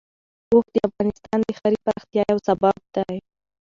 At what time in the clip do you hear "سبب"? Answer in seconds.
2.47-2.75